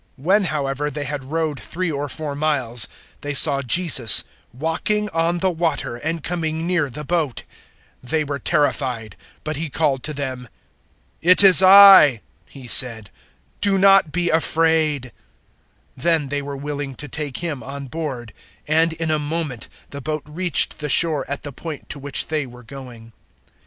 [0.17, 2.87] 006:019 When, however, they had rowed three or four miles,
[3.21, 7.43] they saw Jesus walking on the water and coming near the boat.
[8.03, 10.49] 006:020 They were terrified; but He called to them.
[11.21, 13.11] "It is I," He said,
[13.61, 15.11] "do not be afraid."
[15.97, 18.33] 006:021 Then they were willing to take Him on board;
[18.67, 22.47] and in a moment the boat reached the shore at the point to which they
[22.47, 23.13] were going.